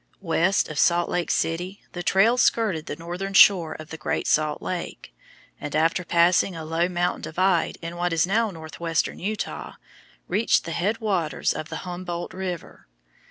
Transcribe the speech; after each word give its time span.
West 0.19 0.67
of 0.67 0.79
Salt 0.79 1.09
Lake 1.09 1.29
City 1.29 1.79
the 1.91 2.01
trail 2.01 2.35
skirted 2.35 2.87
the 2.87 2.95
northern 2.95 3.33
shore 3.33 3.73
of 3.75 3.91
the 3.91 3.97
Great 3.97 4.25
Salt 4.25 4.59
Lake, 4.59 5.13
and 5.59 5.75
after 5.75 6.03
passing 6.03 6.55
a 6.55 6.65
low 6.65 6.89
mountain 6.89 7.21
divide 7.21 7.77
in 7.83 7.95
what 7.95 8.11
is 8.11 8.25
now 8.25 8.49
northwestern 8.49 9.19
Utah, 9.19 9.73
reached 10.27 10.63
the 10.65 10.71
head 10.71 11.01
waters 11.01 11.53
of 11.53 11.69
the 11.69 11.85
Humboldt 11.85 12.33
River. 12.33 12.87